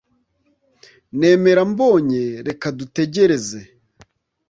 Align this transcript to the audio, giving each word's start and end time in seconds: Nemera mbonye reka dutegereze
Nemera 1.19 1.63
mbonye 1.71 2.23
reka 2.47 2.67
dutegereze 2.77 3.59